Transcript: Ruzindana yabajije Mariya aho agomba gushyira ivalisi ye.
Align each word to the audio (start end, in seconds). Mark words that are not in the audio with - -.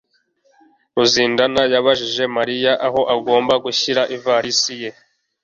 Ruzindana 0.95 1.61
yabajije 1.73 2.23
Mariya 2.37 2.73
aho 2.87 3.01
agomba 3.15 3.53
gushyira 3.65 4.01
ivalisi 4.15 4.73
ye. 4.81 4.89